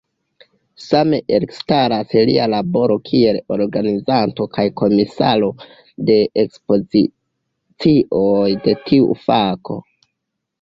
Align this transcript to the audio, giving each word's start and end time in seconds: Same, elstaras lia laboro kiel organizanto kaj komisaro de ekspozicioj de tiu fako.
Same, 0.83 1.17
elstaras 1.39 2.15
lia 2.29 2.47
laboro 2.53 2.95
kiel 3.09 3.37
organizanto 3.55 4.47
kaj 4.57 4.65
komisaro 4.81 5.51
de 6.09 6.17
ekspozicioj 6.45 8.49
de 8.67 8.77
tiu 8.89 9.21
fako. 9.29 9.79